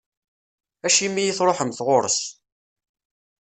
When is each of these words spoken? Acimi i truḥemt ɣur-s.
Acimi 0.87 1.23
i 1.25 1.33
truḥemt 1.37 1.79
ɣur-s. 1.87 2.19